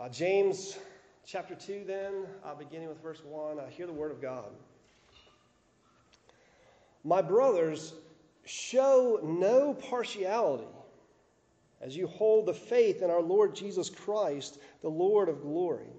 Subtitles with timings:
[0.00, 0.78] Uh, James
[1.26, 4.46] chapter 2, then, uh, beginning with verse 1, uh, hear the word of God.
[7.04, 7.92] My brothers,
[8.46, 10.64] show no partiality
[11.82, 15.92] as you hold the faith in our Lord Jesus Christ, the Lord of glory.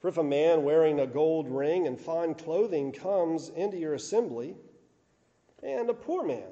[0.00, 4.56] For if a man wearing a gold ring and fine clothing comes into your assembly,
[5.62, 6.48] and a poor man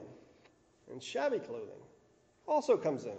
[0.93, 1.81] in shabby clothing
[2.47, 3.17] also comes in,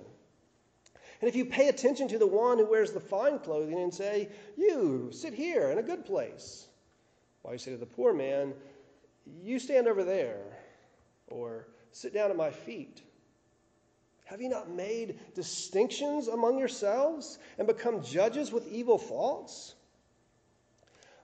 [1.22, 4.30] and if you pay attention to the one who wears the fine clothing and say,
[4.58, 6.68] You sit here in a good place,
[7.42, 8.54] while you say to the poor man,
[9.42, 10.44] You stand over there,
[11.28, 13.02] or sit down at my feet.
[14.26, 19.76] Have you not made distinctions among yourselves and become judges with evil thoughts?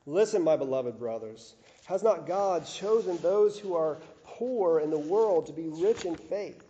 [0.05, 5.47] Listen, my beloved brothers, has not God chosen those who are poor in the world
[5.47, 6.63] to be rich in faith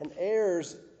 [0.00, 0.76] and heirs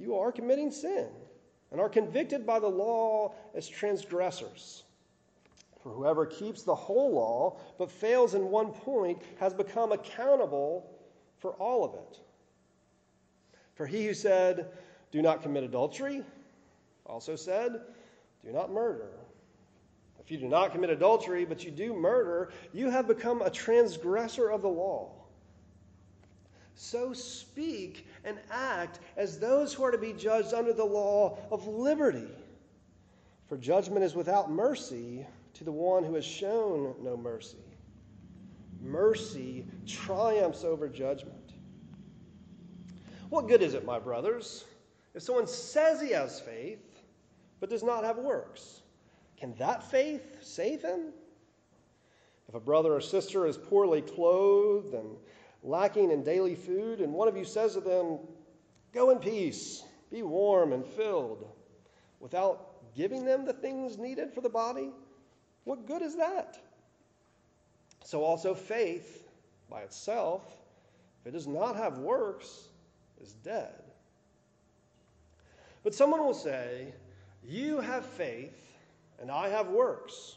[0.00, 1.08] you are committing sin
[1.70, 4.84] and are convicted by the law as transgressors.
[5.82, 10.90] For whoever keeps the whole law but fails in one point has become accountable
[11.38, 12.20] for all of it.
[13.74, 14.72] For he who said,
[15.10, 16.22] Do not commit adultery,
[17.06, 17.80] also said,
[18.44, 19.08] Do not murder.
[20.20, 24.50] If you do not commit adultery, but you do murder, you have become a transgressor
[24.50, 25.19] of the law.
[26.82, 31.66] So speak and act as those who are to be judged under the law of
[31.66, 32.32] liberty.
[33.50, 37.58] For judgment is without mercy to the one who has shown no mercy.
[38.80, 41.52] Mercy triumphs over judgment.
[43.28, 44.64] What good is it, my brothers,
[45.14, 47.02] if someone says he has faith
[47.60, 48.80] but does not have works?
[49.36, 51.12] Can that faith save him?
[52.48, 55.18] If a brother or sister is poorly clothed and
[55.62, 58.18] lacking in daily food, and one of you says to them,
[58.92, 61.46] Go in peace, be warm and filled,
[62.18, 64.90] without giving them the things needed for the body,
[65.64, 66.58] what good is that?
[68.04, 69.28] So also faith
[69.70, 70.42] by itself,
[71.20, 72.68] if it does not have works,
[73.22, 73.74] is dead.
[75.84, 76.92] But someone will say,
[77.44, 78.76] You have faith,
[79.20, 80.36] and I have works.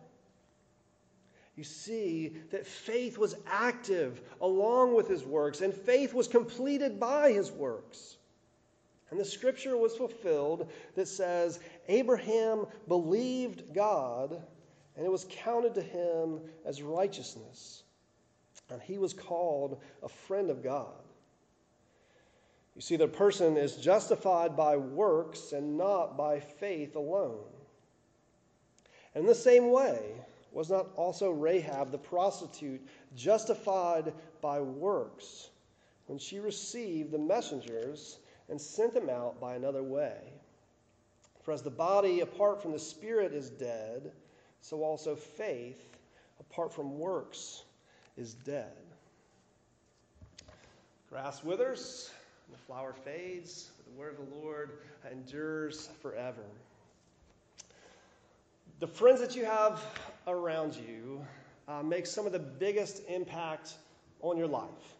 [1.55, 7.31] You see that faith was active along with his works, and faith was completed by
[7.31, 8.17] his works.
[9.09, 11.59] And the scripture was fulfilled that says,
[11.89, 14.41] Abraham believed God,
[14.95, 17.83] and it was counted to him as righteousness.
[18.69, 20.93] And he was called a friend of God.
[22.75, 27.43] You see, the person is justified by works and not by faith alone.
[29.13, 29.99] And in the same way,
[30.51, 32.85] was not also Rahab the prostitute
[33.15, 35.49] justified by works
[36.07, 38.19] when she received the messengers
[38.49, 40.17] and sent them out by another way?
[41.41, 44.11] For as the body apart from the spirit is dead,
[44.61, 45.97] so also faith
[46.39, 47.63] apart from works
[48.17, 48.73] is dead.
[51.09, 52.11] Grass withers
[52.47, 54.79] and the flower fades, but the word of the Lord
[55.11, 56.45] endures forever.
[58.81, 59.79] The friends that you have
[60.25, 61.23] around you
[61.67, 63.75] uh, make some of the biggest impact
[64.21, 64.97] on your life.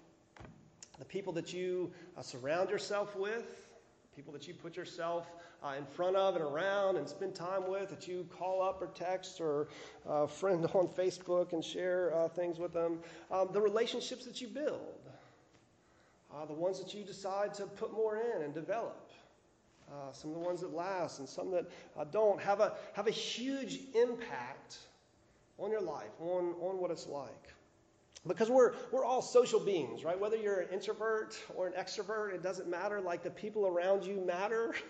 [0.99, 3.59] The people that you uh, surround yourself with,
[4.15, 5.25] people that you put yourself
[5.65, 8.87] uh, in front of and around and spend time with, that you call up or
[8.93, 9.69] text or
[10.07, 12.99] uh, friend on Facebook and share uh, things with them,
[13.31, 15.01] um, the relationships that you build
[16.35, 19.10] uh, the ones that you decide to put more in and develop.
[19.91, 21.65] Uh, some of the ones that last and some that
[21.99, 24.77] uh, don't have a, have a huge impact
[25.57, 27.49] on your life, on, on what it's like.
[28.25, 30.17] Because we're, we're all social beings, right?
[30.17, 33.01] Whether you're an introvert or an extrovert, it doesn't matter.
[33.01, 34.73] Like the people around you matter.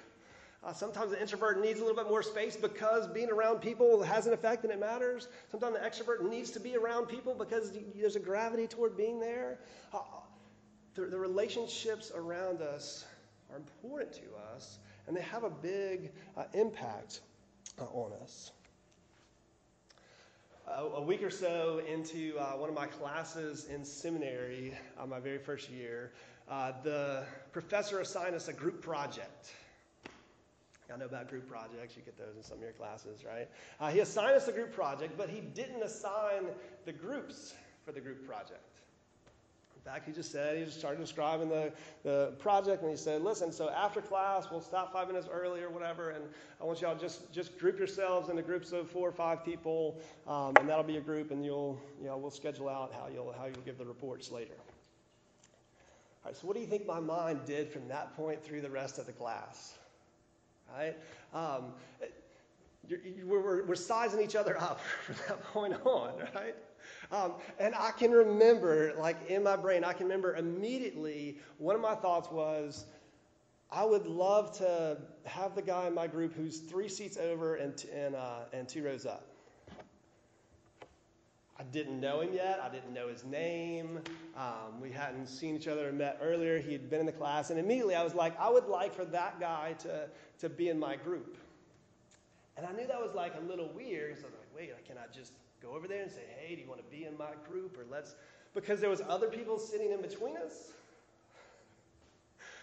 [0.63, 4.27] Uh, sometimes the introvert needs a little bit more space because being around people has
[4.27, 5.27] an effect and it matters.
[5.49, 9.57] Sometimes the extrovert needs to be around people because there's a gravity toward being there.
[9.91, 9.97] Uh,
[10.93, 13.03] the, the relationships around us
[13.49, 14.21] are important to
[14.53, 14.77] us
[15.07, 17.21] and they have a big uh, impact
[17.79, 18.51] uh, on us.
[20.67, 25.39] a week or so into uh, one of my classes in seminary, uh, my very
[25.39, 26.11] first year,
[26.49, 29.51] uh, the professor assigned us a group project.
[30.93, 31.95] I know about group projects.
[31.95, 33.47] You get those in some of your classes, right?
[33.79, 36.47] Uh, he assigned us a group project, but he didn't assign
[36.85, 37.53] the groups
[37.85, 38.61] for the group project.
[39.83, 41.73] In fact, he just said, he just started describing the,
[42.03, 45.71] the project, and he said, listen, so after class, we'll stop five minutes early or
[45.71, 46.23] whatever, and
[46.61, 50.53] I want y'all just, just group yourselves into groups of four or five people, um,
[50.59, 53.45] and that'll be a group, and you'll, you know, we'll schedule out how you'll, how
[53.45, 54.53] you'll give the reports later.
[56.23, 58.69] All right, so what do you think my mind did from that point through the
[58.69, 59.79] rest of the class?
[60.77, 60.97] right?
[61.33, 61.73] Um,
[63.23, 66.55] we're, we're, sizing each other up from that point on, right?
[67.11, 71.81] Um, and I can remember, like in my brain, I can remember immediately one of
[71.81, 72.85] my thoughts was,
[73.69, 77.85] I would love to have the guy in my group who's three seats over and,
[77.93, 79.27] and, uh, and two rows up.
[81.57, 82.59] I didn't know him yet.
[82.59, 83.99] I didn't know his name.
[84.35, 86.59] Um, we hadn't seen each other and met earlier.
[86.59, 87.51] He had been in the class.
[87.51, 90.07] And immediately I was like, I would like for that guy to,
[90.39, 91.37] to be in my group.
[92.57, 94.17] And I knew that was like a little weird.
[94.17, 96.61] So I was like, wait, can I just go over there and say, hey, do
[96.61, 97.77] you want to be in my group?
[97.77, 98.15] Or let's,
[98.53, 100.71] because there was other people sitting in between us.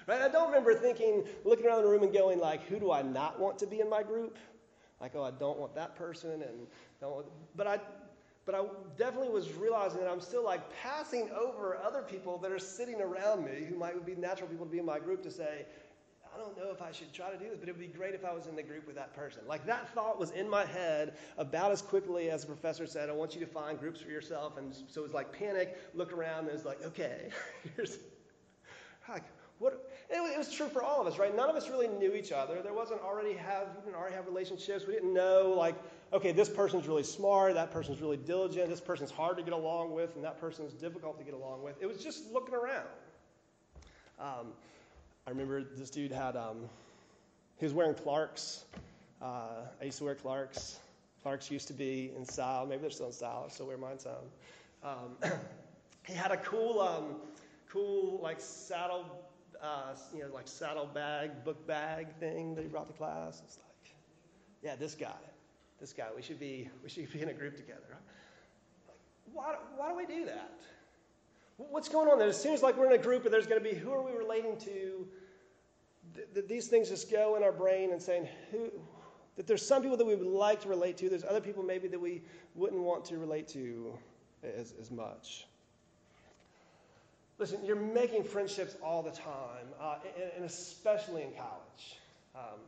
[0.06, 0.22] Right?
[0.22, 3.38] I don't remember thinking, looking around the room and going like, who do I not
[3.38, 4.38] want to be in my group?
[5.00, 6.66] Like, oh, I don't want that person, and
[7.00, 7.12] don't.
[7.12, 7.78] Want, but I
[8.44, 8.62] but I
[8.96, 13.44] definitely was realizing that I'm still like passing over other people that are sitting around
[13.44, 15.66] me who might be natural people to be in my group to say,
[16.38, 18.14] I don't know if I should try to do this, but it would be great
[18.14, 19.40] if I was in the group with that person.
[19.48, 23.12] Like that thought was in my head about as quickly as the professor said, I
[23.12, 24.56] want you to find groups for yourself.
[24.56, 27.30] And so it was like panic, look around, and it's like, okay,
[27.76, 27.98] here's
[29.08, 29.24] like,
[29.58, 31.34] what, it was true for all of us, right?
[31.34, 32.62] None of us really knew each other.
[32.62, 34.84] There wasn't already have, we didn't already have relationships.
[34.86, 35.74] We didn't know, like,
[36.12, 39.92] okay, this person's really smart, that person's really diligent, this person's hard to get along
[39.92, 41.74] with, and that person's difficult to get along with.
[41.80, 42.86] It was just looking around.
[44.20, 44.52] Um,
[45.28, 46.70] I remember this dude had, um,
[47.58, 48.64] he was wearing Clarks.
[49.20, 50.78] Uh, I used to wear Clarks.
[51.22, 52.64] Clarks used to be in style.
[52.64, 53.44] Maybe they're still in style.
[53.46, 54.12] I still wear mine some.
[54.82, 55.16] Um,
[56.06, 57.16] he had a cool, um,
[57.70, 59.04] cool like saddle,
[59.62, 63.42] uh, you know, like saddle bag, book bag thing that he brought to class.
[63.44, 63.94] It's like,
[64.62, 65.12] yeah, this guy
[65.78, 66.06] this guy.
[66.16, 67.98] We should be, we should be in a group together.
[68.88, 68.96] Like,
[69.34, 70.58] why, why do we do that?
[71.58, 72.28] What's going on there?
[72.28, 74.12] It seems like we're in a group and there's going to be who are we
[74.12, 75.06] relating to?
[76.34, 78.70] That these things just go in our brain and saying who,
[79.36, 81.08] that there's some people that we would like to relate to.
[81.08, 82.22] There's other people maybe that we
[82.54, 83.92] wouldn't want to relate to
[84.42, 85.46] as, as much.
[87.38, 91.98] Listen, you're making friendships all the time, uh, and, and, especially in college.
[92.34, 92.58] Um,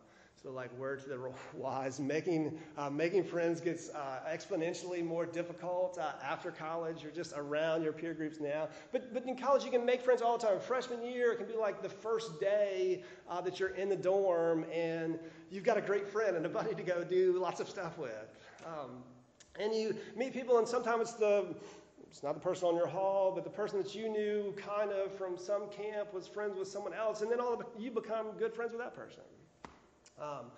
[0.43, 5.99] so, like word to the wise, making, uh, making friends gets uh, exponentially more difficult
[5.99, 7.03] uh, after college.
[7.03, 8.69] You're just around your peer groups now.
[8.91, 10.59] But, but in college, you can make friends all the time.
[10.59, 14.65] Freshman year, it can be like the first day uh, that you're in the dorm
[14.73, 15.19] and
[15.51, 18.35] you've got a great friend and a buddy to go do lots of stuff with.
[18.65, 19.03] Um,
[19.59, 21.55] and you meet people, and sometimes it's the
[22.09, 25.15] it's not the person on your hall, but the person that you knew kind of
[25.15, 28.53] from some camp was friends with someone else, and then all of you become good
[28.53, 29.23] friends with that person.
[30.21, 30.51] Um,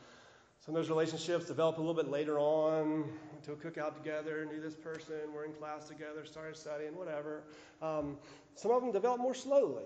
[0.58, 3.04] some of those relationships develop a little bit later on.
[3.30, 7.44] Went to a cookout together, knew this person, we're in class together, started studying, whatever.
[7.80, 8.16] Um,
[8.56, 9.84] some of them develop more slowly.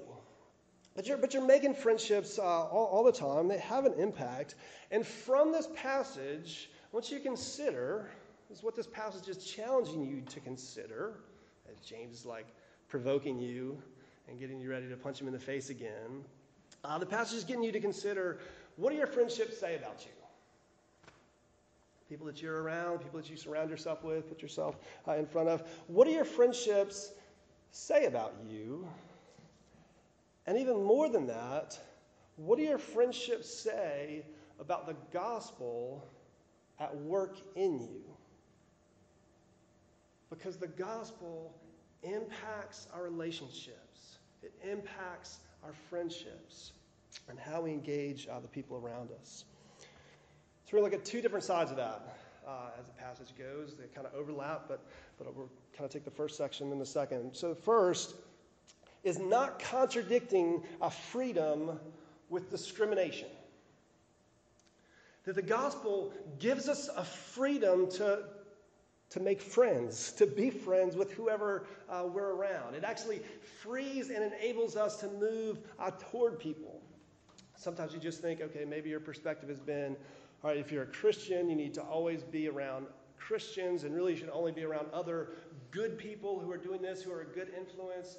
[0.95, 3.49] But you're, but you're making friendships uh, all, all the time.
[3.49, 4.55] They have an impact.
[4.91, 8.09] And from this passage, once you consider,
[8.51, 11.21] is what this passage is challenging you to consider,
[11.71, 12.47] as James is like
[12.89, 13.77] provoking you
[14.29, 16.25] and getting you ready to punch him in the face again.
[16.85, 18.39] Uh, the passage is getting you to consider
[18.77, 20.13] what do your friendships say about you?
[22.09, 24.77] People that you're around, people that you surround yourself with, put yourself
[25.09, 25.63] uh, in front of.
[25.89, 27.11] What do your friendships
[27.73, 28.87] say about you?
[30.47, 31.79] And even more than that,
[32.37, 34.25] what do your friendships say
[34.61, 36.07] about the gospel
[36.79, 38.03] at work in you?
[40.31, 41.55] Because the gospel
[42.03, 46.73] impacts our relationships, it impacts our friendships
[47.29, 49.45] and how we engage uh, the people around us.
[49.81, 53.33] So we're going to look at two different sides of that uh, as the passage
[53.39, 53.77] goes.
[53.77, 54.85] They kind of overlap, but,
[55.19, 57.35] but we'll kind of take the first section and the second.
[57.35, 58.15] So the first
[59.05, 61.79] is not contradicting a freedom
[62.29, 63.29] with discrimination.
[65.25, 68.25] that the gospel gives us a freedom to,
[69.11, 72.75] to make friends, to be friends with whoever uh, we're around.
[72.75, 73.21] It actually
[73.61, 76.76] frees and enables us to move uh, toward people.
[77.57, 79.97] Sometimes you just think, okay, maybe your perspective has been,
[80.45, 82.87] all right, if you're a Christian, you need to always be around
[83.19, 85.31] Christians and really you should only be around other
[85.71, 88.19] good people who are doing this, who are a good influence.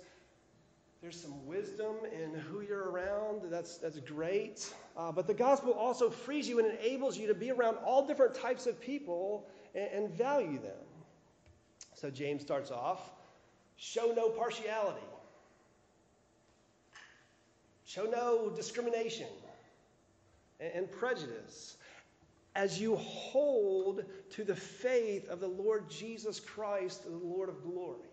[1.01, 3.41] There's some wisdom in who you're around.
[3.46, 4.74] That's, that's great.
[4.98, 8.34] Uh, but the gospel also frees you and enables you to be around all different
[8.34, 10.74] types of people and, and value them.
[11.94, 13.12] So James starts off
[13.77, 15.06] show no partiality,
[17.88, 19.27] show no discrimination
[20.60, 21.77] and, prejudice
[22.56, 28.10] as you hold to the faith of the Lord Jesus Christ, the Lord of glory.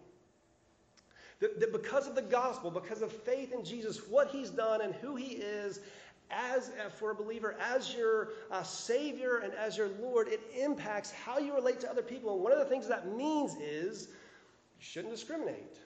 [1.41, 4.95] That, that, because of the gospel, because of faith in Jesus, what he's done and
[4.95, 5.81] who he is,
[6.31, 11.39] as for a believer, as your uh, Savior and as your Lord, it impacts how
[11.39, 12.35] you relate to other people.
[12.35, 14.09] And one of the things that means is
[14.79, 15.77] you shouldn't discriminate.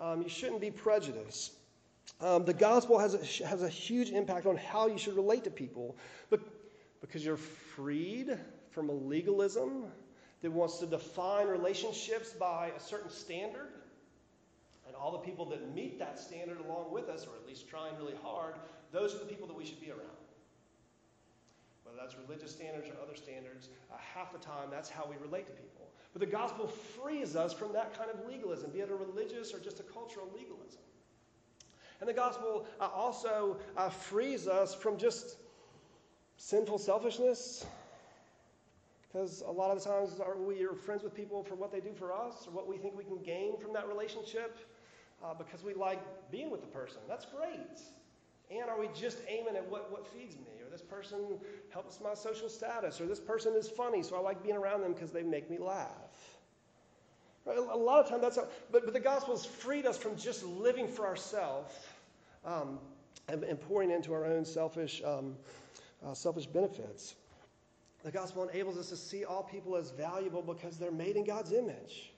[0.00, 1.52] Um, you shouldn't be prejudiced.
[2.20, 5.50] Um, the gospel has a, has a huge impact on how you should relate to
[5.50, 5.96] people.
[6.30, 6.40] But
[7.00, 8.38] because you're freed
[8.70, 9.84] from a legalism
[10.42, 13.68] that wants to define relationships by a certain standard.
[14.86, 17.96] And all the people that meet that standard along with us, or at least trying
[17.96, 18.54] really hard,
[18.92, 20.00] those are the people that we should be around.
[21.84, 25.46] Whether that's religious standards or other standards, uh, half the time that's how we relate
[25.46, 25.88] to people.
[26.12, 29.58] But the gospel frees us from that kind of legalism, be it a religious or
[29.58, 30.80] just a cultural legalism.
[32.00, 35.36] And the gospel uh, also uh, frees us from just
[36.36, 37.64] sinful selfishness.
[39.02, 41.80] Because a lot of the times are we are friends with people for what they
[41.80, 44.58] do for us or what we think we can gain from that relationship
[45.24, 46.98] uh, because we like being with the person.
[47.08, 47.80] That's great.
[48.50, 50.62] And are we just aiming at what, what feeds me?
[50.64, 51.18] Or this person
[51.70, 53.00] helps my social status?
[53.00, 55.58] Or this person is funny, so I like being around them because they make me
[55.58, 56.33] laugh?
[57.46, 60.44] A lot of times that's how, but, but the gospel has freed us from just
[60.44, 61.74] living for ourselves
[62.44, 62.78] um,
[63.28, 65.36] and, and, pouring into our own selfish um,
[66.06, 67.16] uh, selfish benefits.
[68.02, 71.52] The gospel enables us to see all people as valuable because they're made in God's
[71.52, 72.12] image.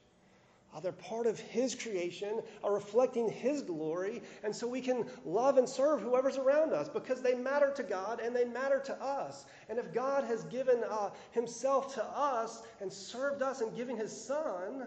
[0.75, 5.59] Uh, they're part of His creation, are reflecting His glory, and so we can love
[5.59, 9.47] and serve whoever's around us because they matter to God and they matter to us.
[9.69, 14.13] And if God has given uh, Himself to us and served us in giving His
[14.13, 14.87] Son,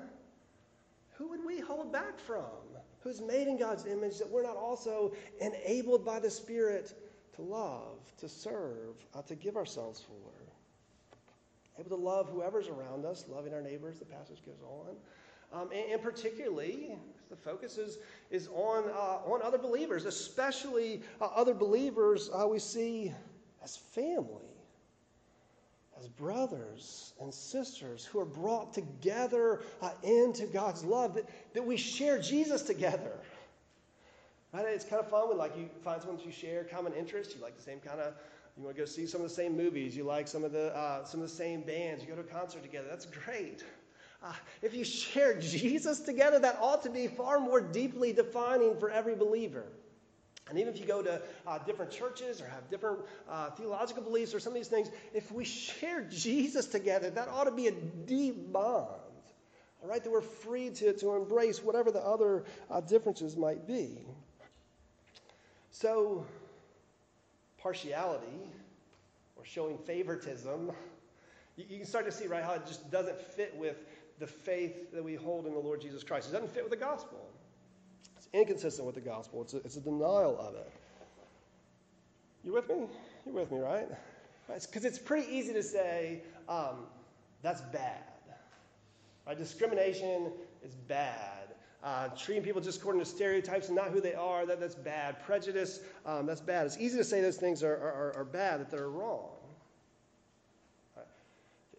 [1.19, 2.45] who would we hold back from?
[3.01, 5.11] Who's made in God's image that we're not also
[5.41, 6.93] enabled by the Spirit
[7.35, 10.15] to love, to serve, uh, to give ourselves for.
[11.77, 14.95] Able to love whoever's around us, loving our neighbors, the passage goes on.
[15.51, 16.95] Um, and, and, particularly,
[17.29, 17.97] the focus is,
[18.31, 23.13] is on, uh, on other believers, especially uh, other believers uh, we see
[23.63, 24.48] as family,
[25.99, 31.77] as brothers and sisters who are brought together uh, into God's love, that, that we
[31.77, 33.19] share Jesus together.
[34.53, 34.65] Right?
[34.67, 37.35] It's kind of fun when like you find someone that you share common interests.
[37.35, 38.13] You like the same kind of.
[38.57, 39.95] You want to go see some of the same movies.
[39.95, 42.03] You like some of the uh, some of the same bands.
[42.03, 42.87] You go to a concert together.
[42.89, 43.63] That's great.
[44.21, 48.89] Uh, if you share Jesus together, that ought to be far more deeply defining for
[48.89, 49.65] every believer.
[50.49, 54.33] And even if you go to uh, different churches or have different uh, theological beliefs
[54.33, 57.71] or some of these things, if we share Jesus together, that ought to be a
[57.71, 58.87] deep bond.
[59.81, 63.97] All right, that we're free to, to embrace whatever the other uh, differences might be.
[65.71, 66.25] So,
[67.59, 68.25] partiality
[69.37, 70.71] or showing favoritism,
[71.55, 73.77] you, you, can start to see, right, how it just doesn't fit with
[74.19, 76.29] the faith that we hold in the Lord Jesus Christ.
[76.29, 77.28] It doesn't fit with the gospel.
[78.33, 80.71] Inconsistent with the gospel, it's a, it's a denial of it.
[82.43, 82.85] You with me?
[83.25, 83.87] You're with me, right?
[84.47, 86.85] Because it's, pretty easy to say, um,
[87.41, 88.03] that's bad.
[89.27, 89.37] Right?
[89.37, 90.31] Discrimination
[90.63, 91.49] is bad.
[91.83, 95.23] Uh, treating people just according to stereotypes and not who they are, that, that's bad.
[95.23, 96.65] Prejudice, um, that's bad.
[96.65, 99.29] It's easy to say those things are, are, are bad, that they're wrong.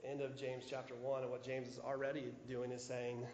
[0.03, 3.27] The end of James chapter 1, and what James is already doing is saying,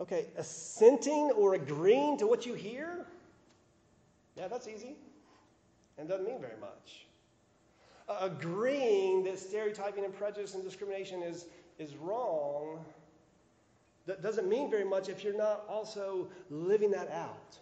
[0.00, 3.06] okay, assenting or agreeing to what you hear,
[4.36, 4.96] yeah, that's easy
[5.98, 7.06] and doesn't mean very much.
[8.08, 11.46] Uh, agreeing that stereotyping and prejudice and discrimination is,
[11.78, 12.84] is wrong
[14.06, 17.56] that doesn't mean very much if you're not also living that out.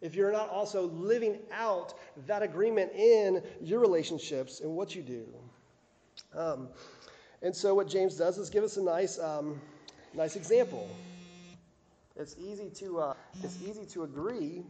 [0.00, 1.94] If you're not also living out
[2.26, 5.26] that agreement in your relationships and what you do.
[6.34, 6.68] Um,
[7.42, 9.60] and so, what James does is give us a nice, um,
[10.14, 10.88] nice example.
[12.16, 14.62] It's easy to, uh, it's easy to agree,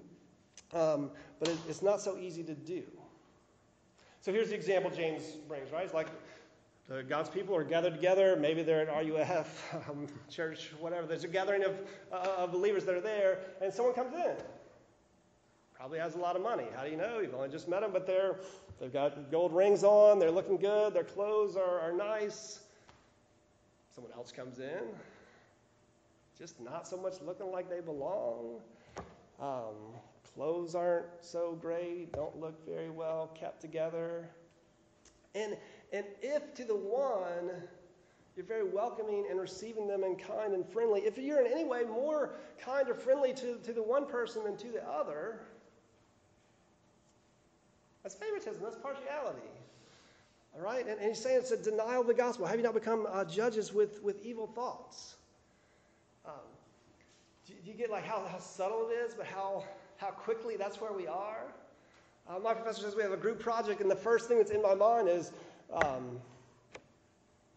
[0.73, 2.83] um, but it, it's not so easy to do.
[4.21, 5.85] So here's the example James brings, right?
[5.85, 6.07] It's like
[6.89, 8.37] the God's people are gathered together.
[8.37, 11.07] Maybe they're at RUF, um, church, whatever.
[11.07, 11.77] There's a gathering of,
[12.13, 14.37] uh, of believers that are there, and someone comes in.
[15.75, 16.67] Probably has a lot of money.
[16.77, 17.19] How do you know?
[17.19, 18.37] You've only just met them, but they're,
[18.81, 20.21] they've got gold rings on.
[20.21, 20.95] They're looking good.
[20.95, 22.61] Their clothes are, are nice.
[23.95, 24.85] Someone else comes in,
[26.39, 28.61] just not so much looking like they belong.
[29.41, 29.75] Um,
[30.35, 34.29] clothes aren't so great, don't look very well kept together.
[35.35, 35.57] And,
[35.93, 37.51] and if to the one
[38.37, 41.83] you're very welcoming and receiving them and kind and friendly, if you're in any way
[41.85, 45.41] more kind or friendly to, to the one person than to the other,
[48.03, 49.41] that's favoritism, that's partiality.
[50.55, 50.87] All right?
[50.87, 52.47] And, and he's saying it's a denial of the gospel.
[52.47, 55.17] Have you not become uh, judges with, with evil thoughts?
[57.65, 59.65] Do, you get like how, how subtle it is, but how,
[59.97, 61.47] how quickly that's where we are?
[62.29, 64.63] Uh, my professor says we have a group project, and the first thing that's in
[64.63, 65.33] my mind is,
[65.73, 66.21] um,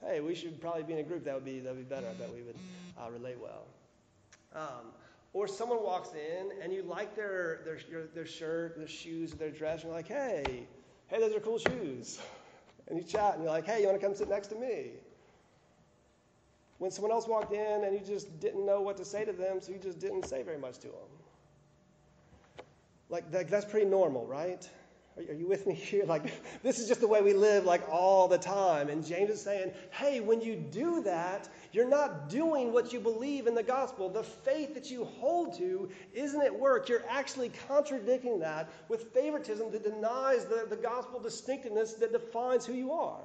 [0.02, 1.24] hey, we should probably be in a group.
[1.24, 2.08] That would be, that would be better.
[2.08, 2.56] I bet we would
[3.00, 3.66] uh, relate well.
[4.56, 4.92] Um,
[5.34, 9.82] or someone walks in and you like their, their, their shirt, their shoes, their dress,
[9.82, 10.66] and you're like, hey,
[11.08, 12.20] hey, those are cool shoes.
[12.88, 14.92] And you chat and you're like, hey, you want to come sit next to me?
[16.78, 19.62] When someone else walked in and you just didn't know what to say to them,
[19.62, 21.08] so you just didn't say very much to them.
[23.10, 24.68] Like, that, that's pretty normal, right?
[25.16, 26.06] Are, are you with me here?
[26.16, 28.90] Like, this is just the way we live, like, all the time.
[28.90, 33.48] And James is saying, hey, when you do that, you're not doing what you believe
[33.48, 34.10] in the gospel.
[34.10, 36.90] The faith that you hold to isn't at work.
[36.90, 42.74] You're actually contradicting that with favoritism that denies the, the gospel distinctiveness that defines who
[42.74, 43.22] you are.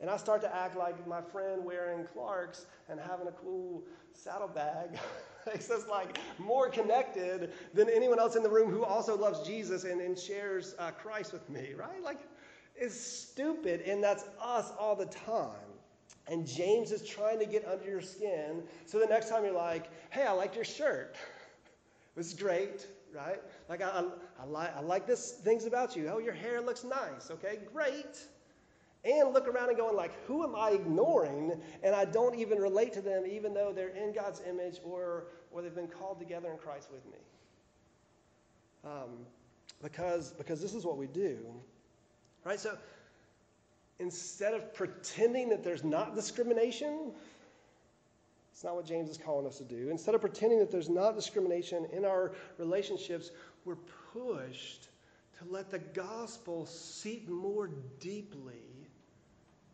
[0.00, 3.82] And I start to act like my friend wearing Clark's and having a cool
[4.14, 4.98] saddlebag
[5.46, 9.84] makes us like more connected than anyone else in the room who also loves Jesus
[9.84, 12.02] and, and shares uh, Christ with me, right?
[12.02, 12.20] Like,
[12.76, 15.50] it's stupid, and that's us all the time.
[16.28, 19.90] And James is trying to get under your skin so the next time you're like,
[20.10, 21.16] hey, I like your shirt.
[22.16, 23.40] This is great, right?
[23.68, 24.04] Like, I, I,
[24.42, 26.10] I, like, I like this things about you.
[26.12, 27.30] Oh, your hair looks nice.
[27.30, 28.26] Okay, great
[29.04, 31.60] and look around and going like who am i ignoring?
[31.82, 35.62] And i don't even relate to them even though they're in god's image or or
[35.62, 37.18] they've been called together in christ with me.
[38.84, 39.26] Um,
[39.82, 41.38] because because this is what we do
[42.44, 42.60] right?
[42.60, 42.76] So
[43.98, 47.12] instead of pretending that there's not discrimination
[48.52, 49.88] it's not what james is calling us to do.
[49.88, 53.30] Instead of pretending that there's not discrimination in our relationships
[53.64, 53.76] we're
[54.12, 54.88] pushed
[55.38, 58.69] to let the gospel seep more deeply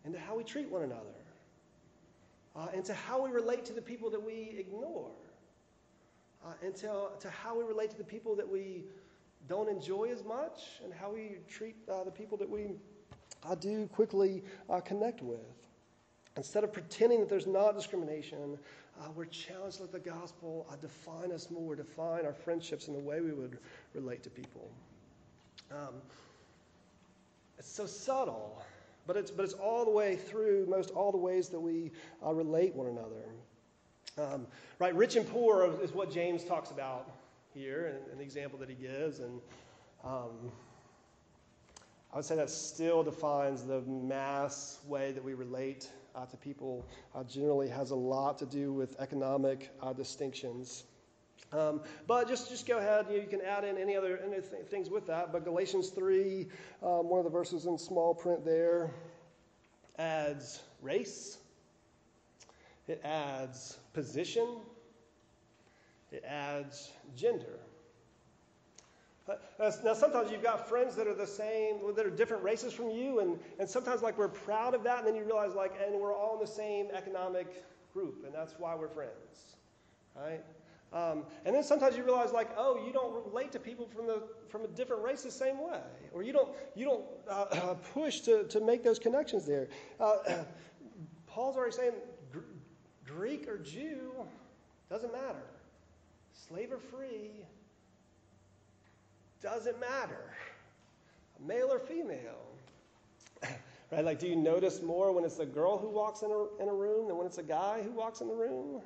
[0.06, 1.16] into how we treat one another,
[2.54, 5.10] uh, into how we relate to the people that we ignore,
[6.44, 8.84] uh, and to, to how we relate to the people that we
[9.48, 12.68] don't enjoy as much, and how we treat uh, the people that we
[13.44, 15.40] uh, do quickly uh, connect with.
[16.36, 18.58] Instead of pretending that there's not discrimination,
[19.00, 23.00] uh, we're challenged to let the gospel define us more, define our friendships and the
[23.00, 23.58] way we would
[23.94, 24.70] relate to people.
[25.70, 25.94] Um,
[27.58, 28.62] it's so subtle.
[29.06, 31.92] But it's, but it's all the way through most all the ways that we
[32.24, 33.24] uh, relate one another.
[34.18, 34.46] Um,
[34.78, 37.10] right, rich and poor is what James talks about
[37.54, 39.20] here and, and the example that he gives.
[39.20, 39.40] And
[40.04, 40.50] um,
[42.12, 46.86] I would say that still defines the mass way that we relate uh, to people,
[47.14, 50.84] uh, generally has a lot to do with economic uh, distinctions.
[51.52, 53.06] Um, but just, just go ahead.
[53.10, 55.32] You, can add in any other any th- things with that.
[55.32, 56.48] But Galatians 3,
[56.82, 58.90] um, one of the verses in small print there,
[59.98, 61.38] adds race,
[62.88, 64.46] it adds position,
[66.10, 67.60] it adds gender.
[69.28, 72.90] Uh, now, sometimes you've got friends that are the same, that are different races from
[72.90, 75.98] you, and, and sometimes like we're proud of that, and then you realize like, and
[76.00, 79.56] we're all in the same economic group, and that's why we're friends,
[80.14, 80.44] right?
[80.92, 84.22] Um, and then sometimes you realize, like, oh, you don't relate to people from, the,
[84.48, 85.80] from a different race the same way,
[86.12, 89.68] or you don't, you don't uh, push to, to make those connections there.
[90.00, 90.16] Uh,
[91.26, 91.92] Paul's already saying
[92.32, 92.38] Gr-
[93.04, 94.12] Greek or Jew
[94.88, 95.42] doesn't matter,
[96.48, 97.30] slave or free
[99.42, 100.32] doesn't matter,
[101.44, 102.46] male or female.
[103.92, 104.04] right?
[104.04, 106.72] Like, do you notice more when it's a girl who walks in a, in a
[106.72, 108.80] room than when it's a guy who walks in the room?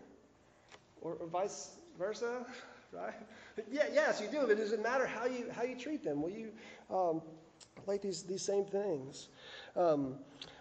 [1.02, 2.46] Or, or vice versa,
[2.92, 3.12] right?
[3.70, 6.22] Yeah, yes, you do, but does it matter how you, how you treat them?
[6.22, 6.48] Will you
[6.90, 7.20] um,
[7.86, 9.28] like these, these same things?
[9.76, 10.14] Um,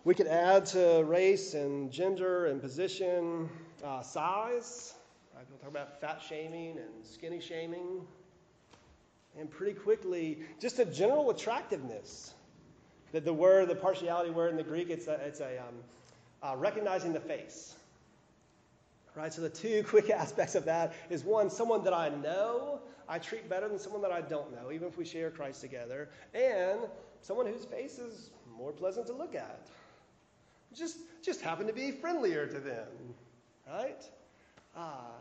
[0.03, 3.49] we could add to race and gender and position,
[3.85, 4.95] uh, size.
[5.33, 5.45] Right?
[5.49, 8.01] We'll talk about fat shaming and skinny shaming.
[9.39, 12.33] And pretty quickly, just a general attractiveness.
[13.13, 15.75] The, the word, the partiality word in the Greek, it's a, it's a um,
[16.43, 17.75] uh, recognizing the face.
[19.15, 19.33] Right?
[19.33, 23.49] So the two quick aspects of that is one, someone that I know I treat
[23.49, 26.79] better than someone that I don't know, even if we share Christ together, and
[27.21, 29.67] someone whose face is more pleasant to look at.
[30.75, 32.87] Just, just happen to be friendlier to them.
[33.67, 34.03] Right?
[34.77, 35.11] Ah,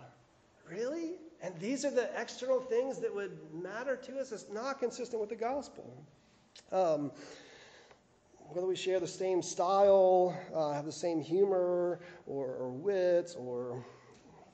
[0.70, 1.12] really?
[1.40, 4.32] And these are the external things that would matter to us.
[4.32, 5.90] It's not consistent with the gospel.
[6.70, 7.10] Um,
[8.50, 13.84] whether we share the same style, uh, have the same humor or, or wits, or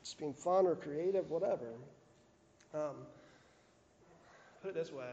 [0.03, 1.75] just being fun or creative, whatever.
[2.75, 3.07] Um,
[4.61, 5.05] put it this way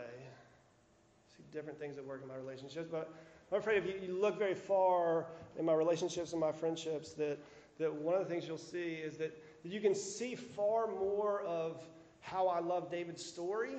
[1.35, 3.13] see different things that work in my relationships, but
[3.51, 7.37] I'm afraid if you, you look very far in my relationships and my friendships, that,
[7.77, 11.83] that one of the things you'll see is that you can see far more of
[12.21, 13.75] how I love David's story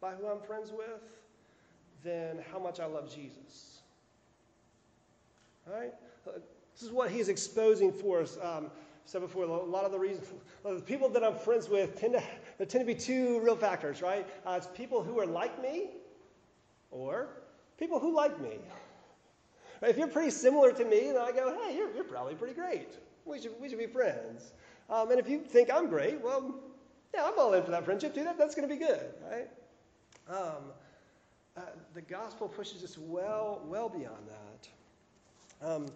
[0.00, 1.02] by who I'm friends with
[2.04, 3.80] than how much I love Jesus.
[5.66, 5.92] All right?
[6.24, 8.38] This is what he's exposing for us.
[8.42, 8.70] Um,
[9.06, 10.26] said before, a lot of the reasons,
[10.64, 12.22] the people that I'm friends with tend to,
[12.58, 14.26] there tend to be two real factors, right?
[14.44, 15.90] Uh, it's people who are like me
[16.90, 17.28] or
[17.78, 18.58] people who like me.
[19.82, 22.88] If you're pretty similar to me, then I go, hey, you're, you're probably pretty great.
[23.24, 24.52] We should, we should be friends.
[24.90, 26.54] Um, and if you think I'm great, well,
[27.14, 28.24] yeah, I'm all in for that friendship too.
[28.24, 29.48] That, that's going to be good, right?
[30.28, 30.72] Um,
[31.56, 31.60] uh,
[31.94, 35.66] the gospel pushes us well, well beyond that.
[35.66, 35.86] Um,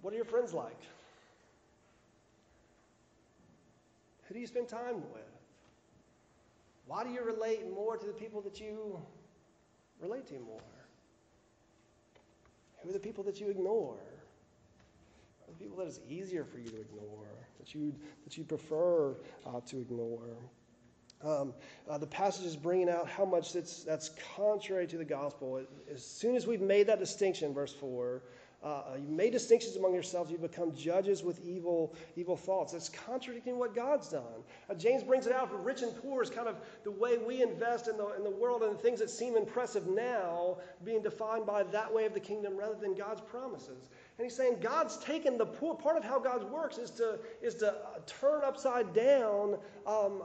[0.00, 0.80] what are your friends like?
[4.26, 5.22] Who do you spend time with?
[6.86, 8.98] Why do you relate more to the people that you
[10.00, 10.60] relate to more?
[12.82, 13.96] Who are the people that you ignore?
[13.96, 17.26] Are the people that it's easier for you to ignore,
[17.58, 20.36] that you that you prefer uh, to ignore?
[21.24, 21.52] Um,
[21.88, 25.60] uh, the passage is bringing out how much that's, that's contrary to the gospel.
[25.92, 28.22] As soon as we've made that distinction, verse 4,
[28.60, 30.32] uh, you made distinctions among yourselves.
[30.32, 32.74] You become judges with evil, evil thoughts.
[32.74, 34.42] It's contradicting what God's done.
[34.68, 37.40] Uh, James brings it out for rich and poor is kind of the way we
[37.40, 41.46] invest in the, in the world and the things that seem impressive now being defined
[41.46, 43.90] by that way of the kingdom rather than God's promises.
[44.18, 47.54] And he's saying God's taken the poor part of how God works is to, is
[47.56, 50.22] to uh, turn upside down um,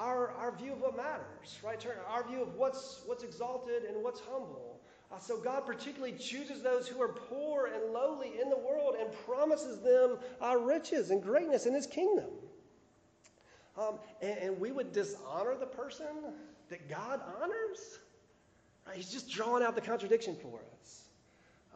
[0.00, 1.84] our, our view of what matters, right?
[2.08, 4.80] Our view of what's, what's exalted and what's humble.
[5.12, 9.10] Uh, so God particularly chooses those who are poor and lowly in the world and
[9.26, 12.30] promises them uh, riches and greatness in his kingdom.
[13.76, 16.06] Um, and, and, we would dishonor the person
[16.68, 17.98] that God honors?
[18.86, 18.96] Right?
[18.96, 21.04] He's just drawing out the contradiction for us.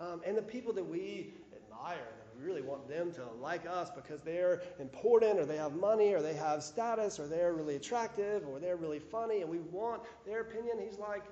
[0.00, 4.20] Um, and the people that we admire, we really want them to like us because
[4.22, 8.58] they're important or they have money or they have status or they're really attractive or
[8.58, 11.22] they're really funny and we want their opinion, he's like,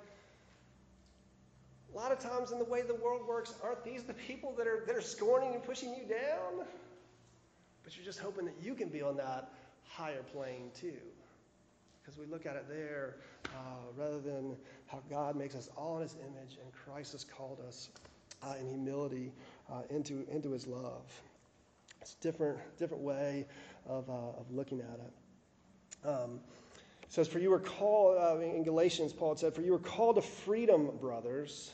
[1.92, 4.66] a lot of times in the way the world works, aren't these the people that
[4.66, 6.66] are, that are scorning and pushing you down?
[7.84, 9.52] But you're just hoping that you can be on that
[9.84, 10.94] higher plane too.
[12.02, 16.02] Because we look at it there uh, rather than how God makes us all in
[16.02, 17.90] his image and Christ has called us
[18.42, 19.32] uh, in humility
[19.70, 21.04] uh, into, into his love.
[22.00, 23.46] It's a different, different way
[23.86, 26.08] of, uh, of looking at it.
[26.08, 26.40] Um,
[27.02, 30.16] it says, For you were called, uh, in Galatians, Paul said, For you were called
[30.16, 31.72] to freedom, brothers.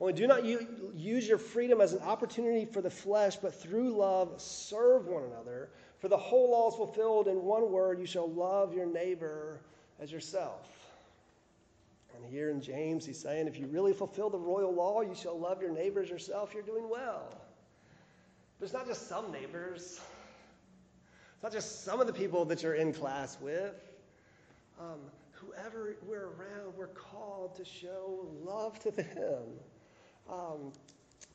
[0.00, 4.40] Only do not use your freedom as an opportunity for the flesh, but through love
[4.40, 5.70] serve one another.
[5.98, 9.60] For the whole law is fulfilled in one word you shall love your neighbor
[10.00, 10.77] as yourself.
[12.18, 15.38] And here in James, he's saying, if you really fulfill the royal law, you shall
[15.38, 17.32] love your neighbors yourself, you're doing well.
[18.58, 20.00] But it's not just some neighbors,
[21.34, 23.74] it's not just some of the people that you're in class with.
[24.80, 24.98] Um,
[25.30, 29.42] whoever we're around, we're called to show love to them
[30.28, 30.72] um,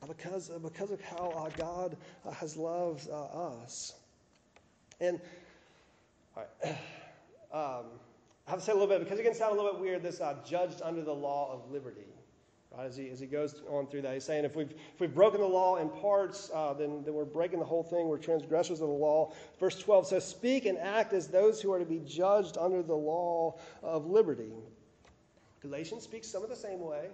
[0.06, 3.94] because, because of how uh, God uh, has loved uh, us.
[5.00, 5.18] And
[6.36, 6.76] all right,
[7.52, 7.86] um,
[8.46, 10.02] I have to say a little bit, because it can sound a little bit weird,
[10.02, 12.06] this uh, judged under the law of liberty.
[12.76, 15.14] Right, as, he, as he goes on through that, he's saying if we've, if we've
[15.14, 18.08] broken the law in parts, uh, then, then we're breaking the whole thing.
[18.08, 19.32] We're transgressors of the law.
[19.60, 22.94] Verse 12 says, Speak and act as those who are to be judged under the
[22.94, 24.52] law of liberty.
[25.62, 27.08] Galatians speaks some of the same way.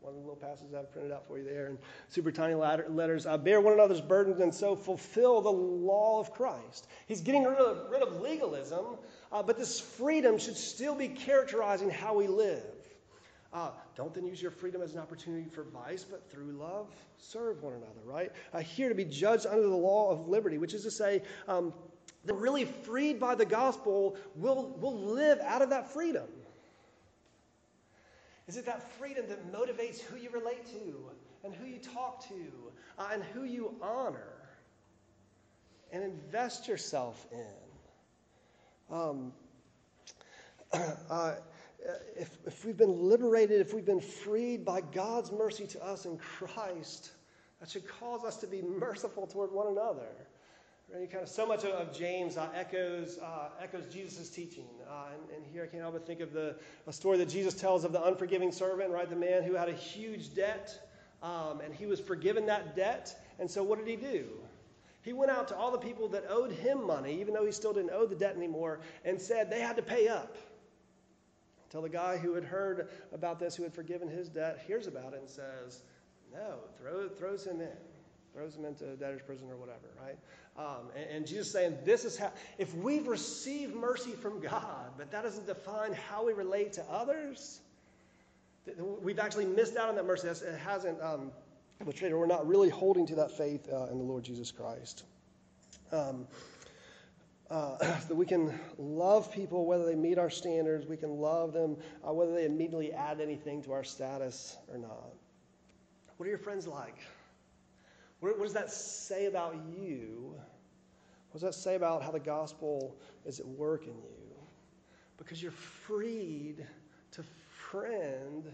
[0.00, 3.26] One of the little passages I've printed out for you there in super tiny letters.
[3.26, 6.88] Uh, bear one another's burdens and so fulfill the law of Christ.
[7.06, 8.96] He's getting rid of, rid of legalism,
[9.32, 12.62] uh, but this freedom should still be characterizing how we live.
[13.52, 16.86] Uh, don't then use your freedom as an opportunity for vice, but through love,
[17.18, 18.30] serve one another, right?
[18.52, 21.72] Uh, here to be judged under the law of liberty, which is to say, um,
[22.24, 26.28] that really freed by the gospel will will live out of that freedom.
[28.46, 30.94] Is it that freedom that motivates who you relate to
[31.44, 32.34] and who you talk to
[32.98, 34.34] uh, and who you honor
[35.92, 37.69] and invest yourself in?
[38.90, 39.32] Um,
[40.72, 41.34] uh,
[42.16, 46.18] if, if we've been liberated, if we've been freed by God's mercy to us in
[46.18, 47.12] Christ,
[47.60, 50.08] that should cause us to be merciful toward one another.
[50.92, 51.08] Right?
[51.08, 55.52] Kind of so much of, James uh, echoes uh, echoes Jesus' teaching, uh, and, and,
[55.52, 56.56] here I can't help but think of the
[56.88, 59.08] a story that Jesus tells of the unforgiving servant, right?
[59.08, 60.76] The man who had a huge debt,
[61.22, 64.26] um, and he was forgiven that debt, and so what did he do?
[65.02, 67.72] He went out to all the people that owed him money, even though he still
[67.72, 70.36] didn't owe the debt anymore, and said they had to pay up.
[71.64, 75.14] Until the guy who had heard about this, who had forgiven his debt, hears about
[75.14, 75.82] it and says,
[76.32, 77.68] No, throw, throws him in,
[78.34, 80.18] throws him into debtor's prison or whatever, right?
[80.58, 85.10] Um, and, and Jesus saying, This is how, if we've received mercy from God, but
[85.12, 87.60] that doesn't define how we relate to others,
[89.00, 90.28] we've actually missed out on that mercy.
[90.28, 91.30] It hasn't um,
[91.80, 95.04] or we're not really holding to that faith uh, in the Lord Jesus Christ.
[95.92, 96.26] Um,
[97.50, 97.76] uh,
[98.08, 102.12] that we can love people whether they meet our standards, we can love them uh,
[102.12, 105.12] whether they immediately add anything to our status or not.
[106.16, 106.98] What are your friends like?
[108.20, 110.34] What, what does that say about you?
[111.30, 114.36] What does that say about how the gospel is at work in you?
[115.16, 116.66] Because you're freed
[117.12, 118.44] to friend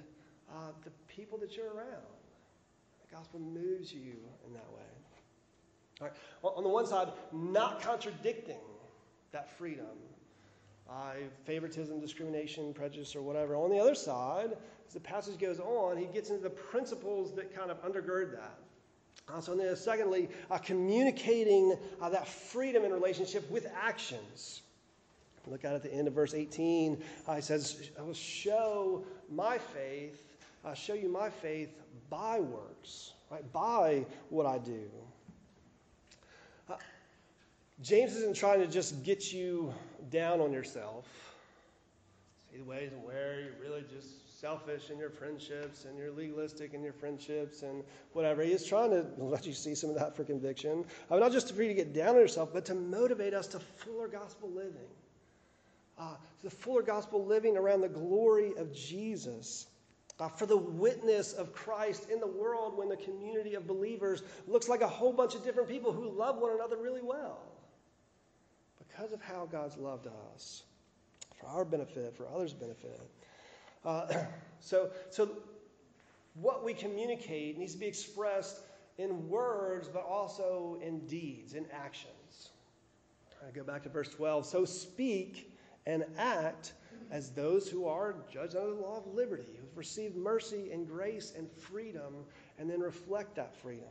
[0.51, 2.16] uh, the people that you're around.
[3.17, 4.13] Gospel moves you
[4.47, 4.83] in that way.
[6.01, 6.57] All right.
[6.57, 8.61] On the one side, not contradicting
[9.33, 9.87] that freedom.
[10.91, 11.13] Uh,
[11.47, 13.57] favoritism, discrimination, prejudice, or whatever.
[13.57, 14.51] On the other side,
[14.87, 18.59] as the passage goes on, he gets into the principles that kind of undergird that.
[19.33, 24.61] Uh, so, then, secondly, uh, communicating uh, that freedom in relationship with actions.
[25.47, 27.03] Look it at the end of verse 18.
[27.27, 30.23] Uh, he says, I will show my faith,
[30.67, 31.71] I'll show you my faith
[32.11, 33.53] by works, right?
[33.53, 34.89] By what I do.
[37.83, 39.73] James isn't trying to just get you
[40.11, 41.07] down on yourself.
[42.51, 46.83] See the ways where you're really just selfish in your friendships and you're legalistic in
[46.83, 48.43] your friendships and whatever.
[48.43, 50.85] He is trying to let you see some of that for conviction.
[51.11, 53.59] I not just for you to get down on yourself, but to motivate us to
[53.59, 54.89] fuller gospel living.
[55.99, 59.67] Uh, the fuller gospel living around the glory of Jesus.
[60.19, 64.67] Uh, for the witness of Christ in the world when the community of believers looks
[64.69, 67.39] like a whole bunch of different people who love one another really well
[68.79, 70.63] because of how God's loved us
[71.39, 73.01] for our benefit, for others' benefit.
[73.85, 74.07] Uh,
[74.61, 75.29] so, so,
[76.35, 78.61] what we communicate needs to be expressed
[78.99, 82.51] in words, but also in deeds, in actions.
[83.47, 84.47] I go back to verse 12.
[84.47, 85.53] So speak
[85.87, 86.73] and act
[87.11, 91.33] as those who are judged under the law of liberty, who've received mercy and grace
[91.37, 92.15] and freedom,
[92.59, 93.85] and then reflect that freedom.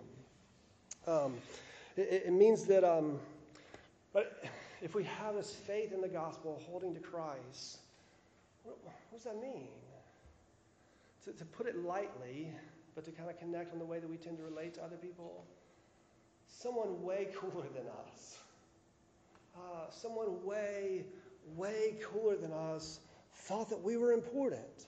[1.07, 1.35] Um,
[1.95, 3.19] it, it, means that, um,
[4.11, 4.43] but
[4.81, 7.79] if we have this faith in the gospel, holding to Christ,
[8.63, 9.67] what, what does that mean?
[11.25, 12.49] To, to put it lightly,
[12.95, 14.97] but to kind of connect on the way that we tend to relate to other
[14.97, 15.45] people,
[16.47, 18.39] someone way cooler than us,
[19.55, 21.05] uh, someone way,
[21.55, 22.99] way cooler than us
[23.35, 24.87] thought that we were important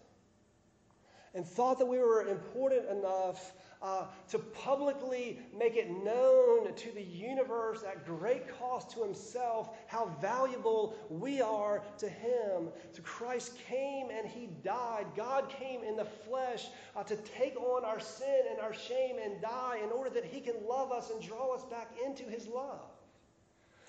[1.34, 7.04] and thought that we were important enough uh, to publicly make it known to the
[7.04, 12.70] universe at great cost to himself how valuable we are to him.
[12.92, 15.06] So Christ came and he died.
[15.16, 19.40] God came in the flesh uh, to take on our sin and our shame and
[19.40, 22.90] die in order that he can love us and draw us back into his love.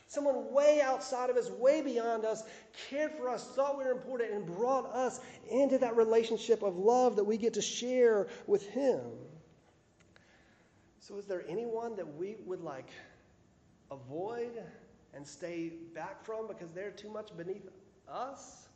[0.09, 2.43] Someone way outside of us, way beyond us,
[2.89, 7.15] cared for us, thought we were important, and brought us into that relationship of love
[7.17, 9.03] that we get to share with Him.
[11.01, 12.89] So, is there anyone that we would like
[13.91, 14.63] avoid
[15.13, 17.69] and stay back from because they're too much beneath
[18.11, 18.67] us?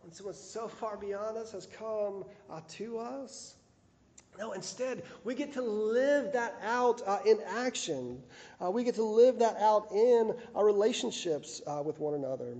[0.00, 3.54] When someone so far beyond us has come uh, to us?
[4.38, 8.22] No, instead, we get to live that out uh, in action.
[8.62, 12.56] Uh, we get to live that out in our relationships uh, with one another.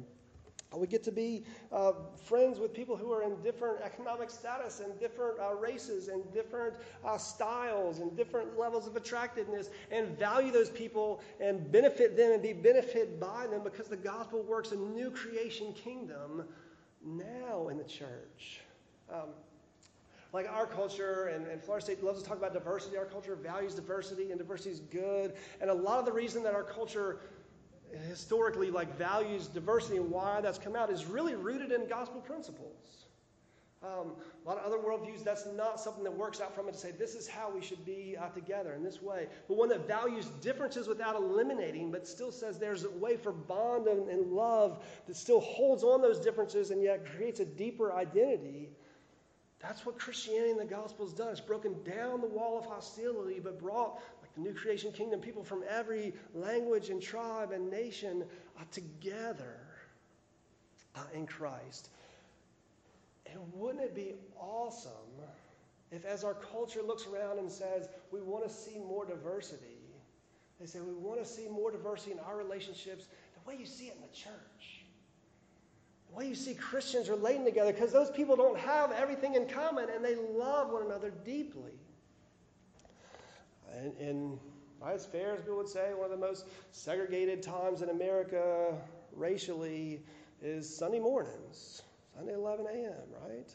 [0.72, 1.92] Uh, we get to be uh,
[2.24, 6.74] friends with people who are in different economic status and different uh, races and different
[7.18, 12.52] styles and different levels of attractiveness and value those people and benefit them and be
[12.52, 16.44] benefited by them because the gospel works a new creation kingdom
[17.04, 18.61] now in the church.
[19.12, 19.30] Um,
[20.33, 22.97] like our culture, and, and Florida State loves to talk about diversity.
[22.97, 25.35] Our culture values diversity, and diversity is good.
[25.61, 27.21] And a lot of the reason that our culture
[28.09, 33.07] historically like values diversity and why that's come out is really rooted in gospel principles.
[33.83, 34.12] Um,
[34.45, 36.92] a lot of other worldviews, that's not something that works out from it to say
[36.92, 39.27] this is how we should be uh, together in this way.
[39.49, 43.88] But one that values differences without eliminating, but still says there's a way for bond
[43.88, 48.71] and, and love that still holds on those differences and yet creates a deeper identity.
[49.62, 51.29] That's what Christianity and the gospel has done.
[51.29, 55.44] It's broken down the wall of hostility, but brought, like the new creation kingdom, people
[55.44, 58.25] from every language and tribe and nation
[58.59, 59.61] uh, together
[60.96, 61.90] uh, in Christ.
[63.31, 64.90] And wouldn't it be awesome
[65.92, 69.79] if, as our culture looks around and says, we want to see more diversity,
[70.59, 73.87] they say, we want to see more diversity in our relationships, the way you see
[73.87, 74.82] it in the church.
[76.14, 80.05] Way you see Christians relating together, because those people don't have everything in common and
[80.05, 81.72] they love one another deeply.
[83.75, 84.38] And, and
[84.87, 88.77] as people would say, one of the most segregated times in America
[89.14, 90.03] racially
[90.42, 91.83] is Sunday mornings.
[92.14, 92.92] Sunday, 11 a.m.,
[93.27, 93.55] right?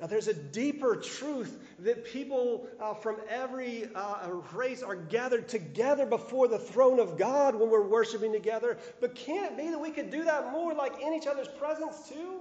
[0.00, 6.04] Now, there's a deeper truth that people uh, from every uh, race are gathered together
[6.04, 8.76] before the throne of God when we're worshiping together.
[9.00, 12.40] But can't be that we could do that more like in each other's presence too?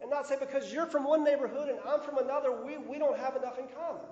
[0.00, 3.18] And not say because you're from one neighborhood and I'm from another, we, we don't
[3.18, 4.02] have enough in common.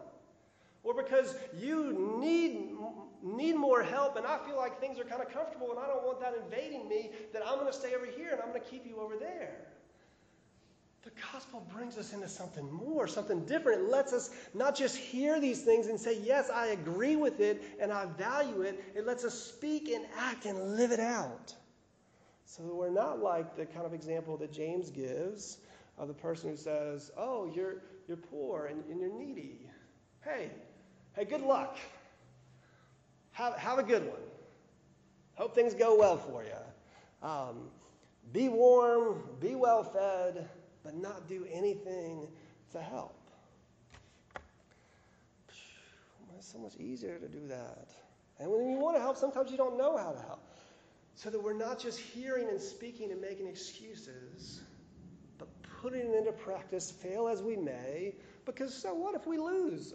[0.83, 2.69] Or because you need,
[3.23, 6.05] need more help and I feel like things are kind of comfortable and I don't
[6.05, 8.69] want that invading me, that I'm going to stay over here and I'm going to
[8.69, 9.69] keep you over there.
[11.05, 13.83] The gospel brings us into something more, something different.
[13.83, 17.63] It lets us not just hear these things and say, Yes, I agree with it
[17.79, 18.83] and I value it.
[18.95, 21.55] It lets us speak and act and live it out.
[22.47, 25.59] So we're not like the kind of example that James gives
[25.99, 29.69] of the person who says, Oh, you're, you're poor and, and you're needy.
[30.23, 30.51] Hey,
[31.13, 31.77] hey, good luck.
[33.33, 34.23] Have, have a good one.
[35.35, 37.29] Hope things go well for you.
[37.29, 37.69] Um,
[38.33, 40.49] be warm, be well fed
[40.85, 42.29] but not do anything
[42.73, 43.17] to help.
[46.37, 47.89] It's so much easier to do that.
[48.39, 50.43] And when you want to help, sometimes you don't know how to help.
[51.15, 54.61] So that we're not just hearing and speaking and making excuses,
[55.39, 55.49] but
[55.81, 59.95] putting it into practice, fail as we may, because so what if we lose?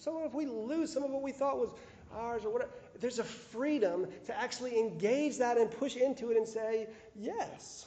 [0.00, 1.70] So what if we lose some of what we thought was
[2.12, 2.72] ours or whatever?
[2.98, 7.86] There's a freedom to actually engage that and push into it and say, yes.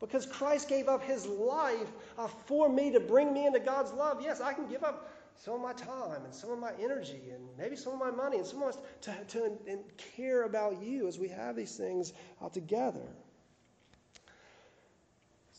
[0.00, 4.20] Because Christ gave up his life uh, for me to bring me into God's love.
[4.22, 7.42] Yes, I can give up some of my time and some of my energy and
[7.56, 11.06] maybe some of my money and some of us to, to and care about you
[11.06, 12.12] as we have these things
[12.52, 13.06] together.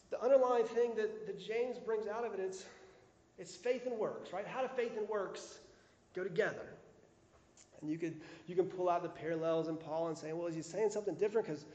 [0.10, 2.65] The underlying thing that, that James brings out of it is
[3.38, 4.45] it's faith and works, right?
[4.45, 5.60] How do faith and works
[6.13, 6.73] go together?
[7.82, 10.56] And you could you can pull out the parallels in Paul and say, well, is
[10.56, 11.48] he saying something different?
[11.48, 11.65] Because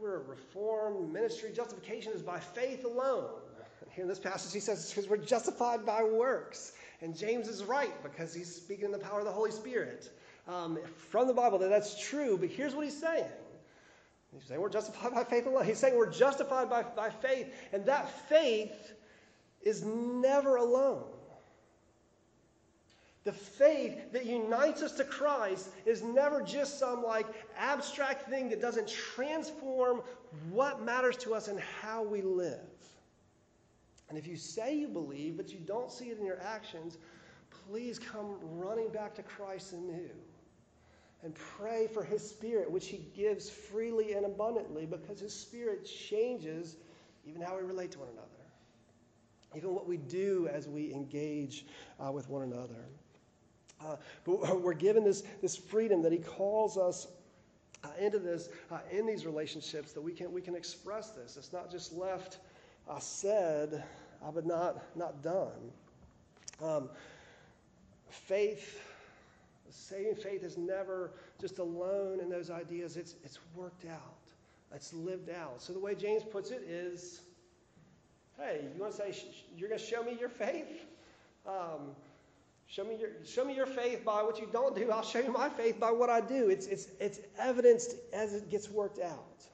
[0.00, 1.50] we're a reformed ministry.
[1.54, 3.30] Justification is by faith alone.
[3.90, 6.72] Here in this passage, he says because we're justified by works.
[7.00, 10.10] And James is right because he's speaking in the power of the Holy Spirit.
[10.46, 10.78] Um,
[11.10, 13.24] from the Bible, that that's true, but here's what he's saying.
[14.32, 15.64] He's saying we're justified by faith alone.
[15.64, 18.92] He's saying we're justified by, by faith, and that faith
[19.62, 21.04] is never alone.
[23.24, 28.60] The faith that unites us to Christ is never just some like abstract thing that
[28.60, 30.02] doesn't transform
[30.50, 32.60] what matters to us and how we live.
[34.10, 36.98] And if you say you believe, but you don't see it in your actions,
[37.66, 40.10] please come running back to Christ anew
[41.22, 46.76] and pray for his spirit, which he gives freely and abundantly, because his spirit changes
[47.26, 48.28] even how we relate to one another,
[49.56, 51.64] even what we do as we engage
[51.98, 52.84] uh, with one another.
[53.84, 57.08] Uh, but we're given this, this freedom that He calls us
[57.82, 61.36] uh, into this, uh, in these relationships, that we can, we can express this.
[61.36, 62.38] It's not just left
[62.88, 63.84] uh, said,
[64.22, 65.72] uh, but not, not done.
[66.62, 66.88] Um,
[68.08, 68.80] faith,
[69.70, 74.16] saving faith is never just alone in those ideas, it's, it's worked out,
[74.74, 75.60] it's lived out.
[75.60, 77.20] So the way James puts it is
[78.38, 79.24] hey, you want to say,
[79.56, 80.84] you're going to show me your faith?
[81.46, 81.94] Um,
[82.74, 84.90] Show me, your, show me your faith by what you don't do.
[84.90, 86.48] I'll show you my faith by what I do.
[86.48, 89.44] It's, it's, it's evidenced as it gets worked out.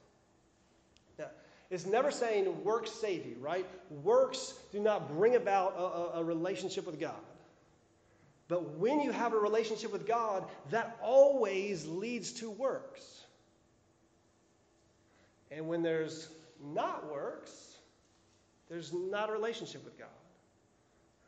[1.19, 1.27] Now,
[1.69, 3.67] it's never saying works save you, right?
[3.91, 5.81] Works do not bring about a,
[6.17, 7.13] a, a relationship with God.
[8.47, 13.21] But when you have a relationship with God, that always leads to works.
[15.51, 16.27] And when there's
[16.59, 17.75] not works,
[18.67, 20.07] there's not a relationship with God.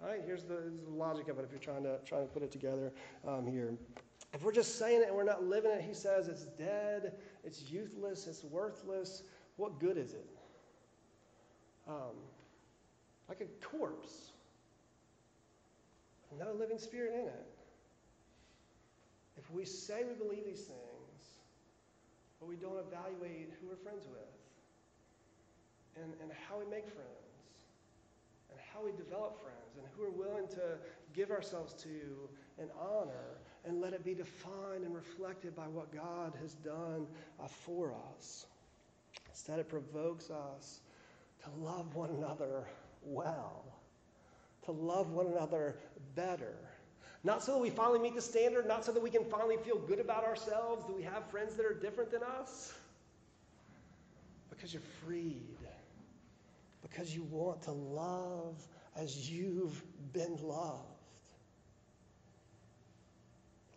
[0.03, 0.21] Right?
[0.25, 2.51] Here's the, here's the, logic of it if you're trying to, trying to put it
[2.51, 2.91] together
[3.25, 3.73] um, here.
[4.33, 7.13] If we're just saying it and we're not living it, he says it's dead,
[7.45, 9.23] it's useless, it's worthless.
[9.55, 10.27] What good is it?
[11.87, 12.17] Um,
[13.29, 14.31] like a corpse,
[16.37, 17.47] no living spirit in it.
[19.37, 21.39] If we say we believe these things,
[22.39, 24.19] but we don't evaluate who we're friends with
[26.03, 27.32] and, and how we make friends
[28.53, 30.77] and how we develop friends and who we're willing to
[31.15, 31.89] give ourselves to
[32.59, 37.07] and honor and let it be defined and reflected by what God has done
[37.41, 38.45] uh, for us.
[39.29, 40.79] Instead, it provokes us
[41.43, 42.67] to love one another
[43.03, 43.65] well,
[44.65, 45.75] to love one another
[46.15, 46.55] better.
[47.23, 49.79] Not so that we finally meet the standard, not so that we can finally feel
[49.79, 52.73] good about ourselves, that we have friends that are different than us,
[54.49, 55.57] because you're freed,
[56.83, 58.55] because you want to love
[58.95, 59.81] as you've
[60.13, 60.79] been loved.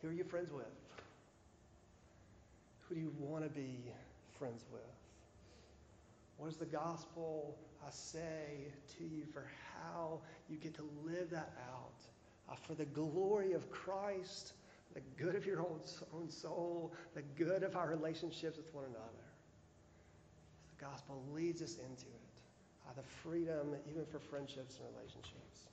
[0.03, 0.67] Who are you friends with?
[2.89, 3.81] Who do you want to be
[4.39, 4.83] friends with?
[6.37, 9.47] What does the gospel I say to you for
[9.83, 11.95] how you get to live that out
[12.49, 14.53] uh, for the glory of Christ,
[14.95, 15.81] the good of your own,
[16.15, 19.27] own soul, the good of our relationships with one another?
[20.79, 22.26] The gospel leads us into it,
[22.87, 25.69] uh, the freedom even for friendships and relationships.